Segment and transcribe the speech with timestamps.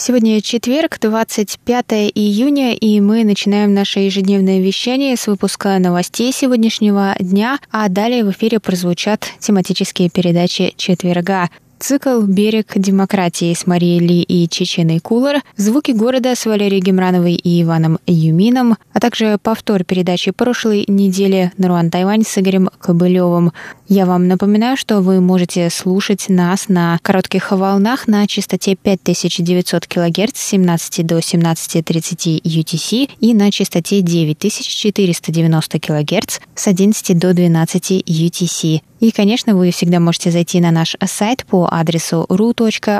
[0.00, 1.84] Сегодня четверг, 25
[2.14, 8.30] июня, и мы начинаем наше ежедневное вещание с выпуска новостей сегодняшнего дня, а далее в
[8.30, 11.50] эфире прозвучат тематические передачи четверга.
[11.78, 17.62] Цикл «Берег демократии» с Марией Ли и Чеченой Кулер, «Звуки города» с Валерией Гемрановой и
[17.62, 23.52] Иваном Юмином, а также повтор передачи прошлой недели «Наруан Тайвань» с Игорем Кобылевым.
[23.86, 30.36] Я вам напоминаю, что вы можете слушать нас на коротких волнах на частоте 5900 кГц
[30.36, 38.80] с 17 до 17.30 UTC и на частоте 9490 кГц с 11 до 12 UTC.
[39.00, 42.96] И, конечно, вы всегда можете зайти на наш сайт по адресу ru.rti.org.tw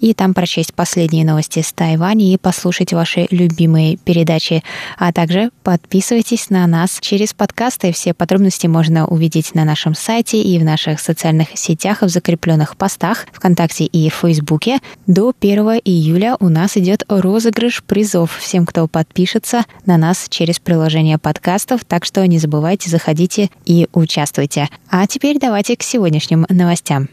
[0.00, 4.62] и там прочесть последние новости с Тайваня и послушать ваши любимые передачи.
[4.98, 7.92] А также подписывайтесь на нас через подкасты.
[7.92, 13.26] Все подробности можно увидеть на нашем сайте и в наших социальных сетях в закрепленных постах
[13.32, 14.78] ВКонтакте и Фейсбуке.
[15.06, 21.18] До 1 июля у нас идет розыгрыш призов всем, кто подпишется на нас через приложение
[21.18, 24.68] подкастов, так что не забывайте заходите и участвуйте.
[24.88, 27.08] А теперь давайте к сегодняшним новостям.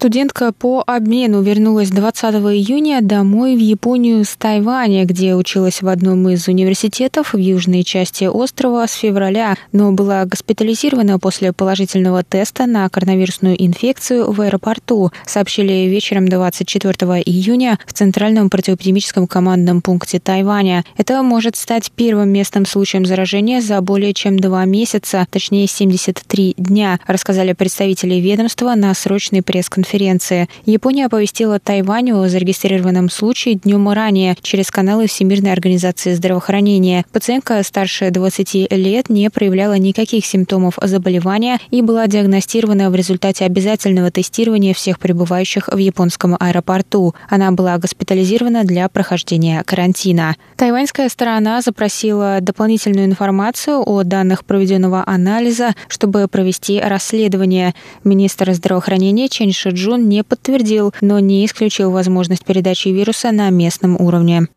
[0.00, 2.24] Студентка по обмену вернулась 20
[2.56, 8.24] июня домой в Японию с Тайваня, где училась в одном из университетов в южной части
[8.24, 15.86] острова с февраля, но была госпитализирована после положительного теста на коронавирусную инфекцию в аэропорту, сообщили
[15.90, 20.82] вечером 24 июня в Центральном противоэпидемическом командном пункте Тайваня.
[20.96, 26.98] Это может стать первым местным случаем заражения за более чем два месяца, точнее 73 дня,
[27.06, 30.48] рассказали представители ведомства на срочной пресс-конференции конференции.
[30.66, 37.04] Япония оповестила Тайвань о зарегистрированном случае днем ранее через каналы Всемирной организации здравоохранения.
[37.12, 44.12] Пациентка старше 20 лет не проявляла никаких симптомов заболевания и была диагностирована в результате обязательного
[44.12, 47.14] тестирования всех прибывающих в японском аэропорту.
[47.28, 50.36] Она была госпитализирована для прохождения карантина.
[50.56, 57.74] Тайваньская сторона запросила дополнительную информацию о данных проведенного анализа, чтобы провести расследование.
[58.04, 63.98] Министр здравоохранения Чен Шиджу Джун не подтвердил, но не исключил возможность передачи вируса на местном
[63.98, 64.48] уровне.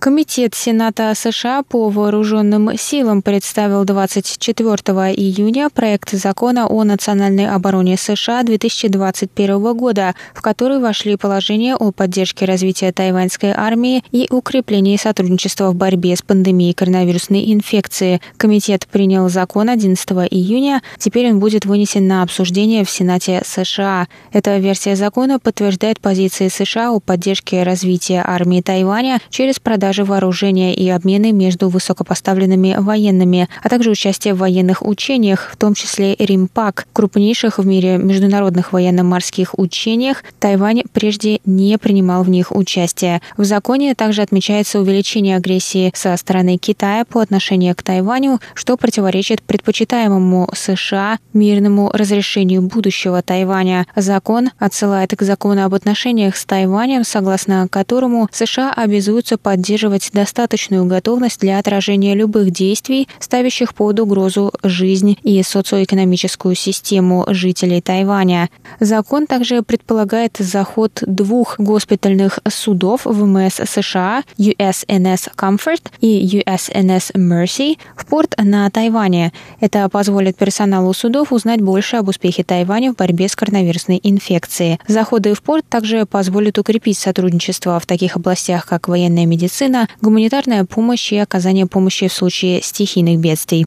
[0.00, 4.76] Комитет Сената США по вооруженным силам представил 24
[5.12, 12.44] июня проект закона о национальной обороне США 2021 года, в который вошли положения о поддержке
[12.44, 18.20] развития тайваньской армии и укреплении сотрудничества в борьбе с пандемией коронавирусной инфекции.
[18.36, 24.06] Комитет принял закон 11 июня, теперь он будет вынесен на обсуждение в Сенате США.
[24.32, 30.74] Эта версия закона подтверждает позиции США о поддержке развития армии Тайваня через продажу продажи вооружения
[30.74, 36.86] и обмены между высокопоставленными военными, а также участие в военных учениях, в том числе Римпак,
[36.92, 40.24] крупнейших в мире международных военно-морских учениях.
[40.40, 43.22] Тайвань прежде не принимал в них участие.
[43.38, 49.40] В законе также отмечается увеличение агрессии со стороны Китая по отношению к Тайваню, что противоречит
[49.40, 53.86] предпочитаемому США мирному разрешению будущего Тайваня.
[53.96, 60.84] Закон отсылает к закону об отношениях с Тайванем, согласно которому США обязуются поддерживать поддерживать достаточную
[60.86, 68.48] готовность для отражения любых действий, ставящих под угрозу жизнь и социоэкономическую систему жителей Тайваня.
[68.80, 78.04] Закон также предполагает заход двух госпитальных судов ВМС США USNS Comfort и USNS Mercy в
[78.06, 79.32] порт на Тайване.
[79.60, 84.80] Это позволит персоналу судов узнать больше об успехе Тайваня в борьбе с коронавирусной инфекцией.
[84.88, 90.64] Заходы в порт также позволят укрепить сотрудничество в таких областях, как военная медицина, медицина, гуманитарная
[90.64, 93.66] помощь и оказание помощи в случае стихийных бедствий.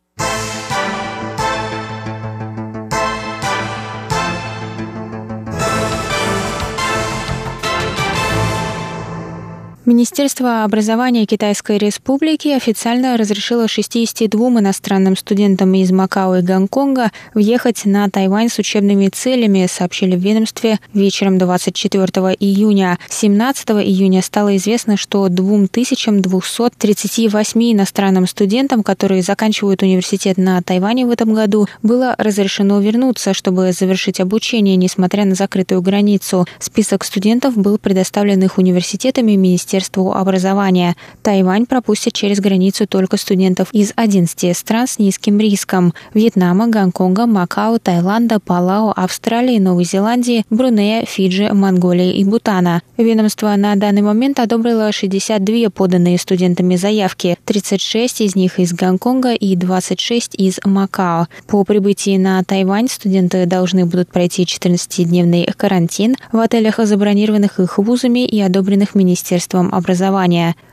[10.02, 18.10] Министерство образования Китайской Республики официально разрешило 62 иностранным студентам из Макао и Гонконга въехать на
[18.10, 22.04] Тайвань с учебными целями, сообщили в ведомстве вечером 24
[22.40, 22.98] июня.
[23.10, 31.36] 17 июня стало известно, что 2238 иностранным студентам, которые заканчивают университет на Тайване в этом
[31.36, 36.48] году, было разрешено вернуться, чтобы завершить обучение, несмотря на закрытую границу.
[36.58, 40.96] Список студентов был предоставлен их университетами Министерством Министерству образования.
[41.22, 47.78] Тайвань пропустит через границу только студентов из 11 стран с низким риском– Вьетнама, Гонконга, Макао,
[47.78, 52.82] Таиланда, Палау, Австралии, Новой Зеландии, Брунея, Фиджи, Монголии и Бутана.
[52.98, 59.56] Ведомство на данный момент одобрило 62 поданные студентами заявки, 36 из них из Гонконга и
[59.56, 61.28] 26 из Макао.
[61.48, 68.26] По прибытии на Тайвань студенты должны будут пройти 14-дневный карантин в отелях, забронированных их вузами
[68.26, 69.81] и одобренных Министерством образования.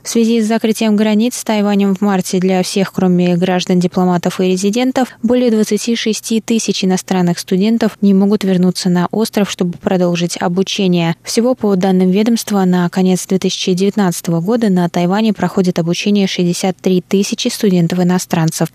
[0.03, 4.45] В связи с закрытием границ с Тайванем в марте для всех, кроме граждан, дипломатов и
[4.45, 11.15] резидентов, более 26 тысяч иностранных студентов не могут вернуться на остров, чтобы продолжить обучение.
[11.23, 18.69] Всего, по данным ведомства, на конец 2019 года на Тайване проходит обучение 63 тысячи студентов-иностранцев.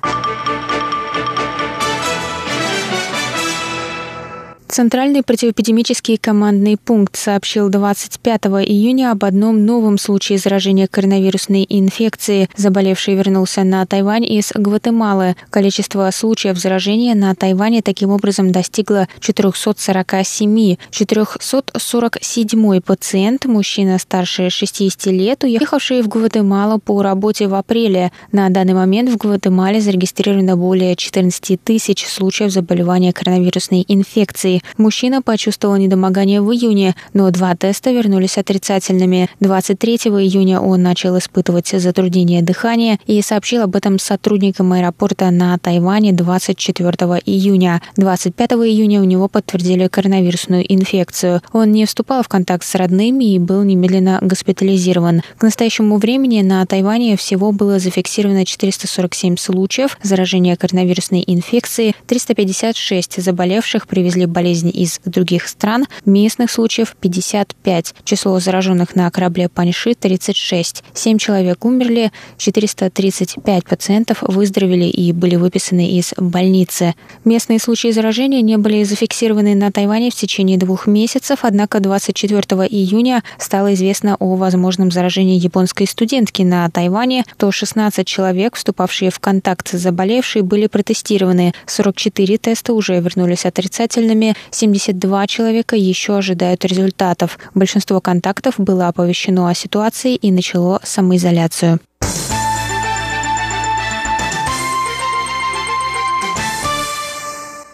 [4.74, 12.50] Центральный противоэпидемический командный пункт сообщил 25 июня об одном новом случае заражения коронавирусной инфекцией.
[12.58, 15.36] Заболевший вернулся на Тайвань из Гватемалы.
[15.52, 20.78] Количество случаев заражения на Тайване таким образом достигло 447.
[20.90, 28.12] 447 пациент, мужчина старше 60 лет, уехавший в Гватемалу по работе в апреле.
[28.32, 34.63] На данный момент в Гватемале зарегистрировано более 14 тысяч случаев заболевания коронавирусной инфекцией.
[34.78, 39.30] Мужчина почувствовал недомогание в июне, но два теста вернулись отрицательными.
[39.40, 46.14] 23 июня он начал испытывать затруднение дыхания и сообщил об этом сотрудникам аэропорта на Тайване
[46.14, 46.90] 24
[47.26, 47.82] июня.
[47.98, 51.42] 25 июня у него подтвердили коронавирусную инфекцию.
[51.52, 55.22] Он не вступал в контакт с родными и был немедленно госпитализирован.
[55.38, 63.88] К настоящему времени на Тайване всего было зафиксировано 447 случаев заражения коронавирусной инфекцией, 356 заболевших
[63.88, 67.96] привезли болезнь болезни из других стран, местных случаев 55.
[68.04, 70.84] Число зараженных на корабле Паньши 36.
[70.94, 76.94] 7 человек умерли, 435 пациентов выздоровели и были выписаны из больницы.
[77.26, 83.24] Местные случаи заражения не были зафиксированы на Тайване в течение двух месяцев, однако 24 июня
[83.40, 89.70] стало известно о возможном заражении японской студентки на Тайване, то 16 человек, вступавшие в контакт
[89.70, 91.54] с заболевшей, были протестированы.
[91.66, 97.38] 44 теста уже вернулись отрицательными, 72 человека еще ожидают результатов.
[97.54, 101.80] Большинство контактов было оповещено о ситуации и начало самоизоляцию.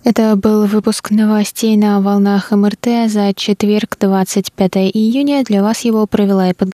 [0.09, 5.43] Это был выпуск новостей на волнах МРТ за четверг, 25 июня.
[5.43, 6.67] Для вас его провела и подготовила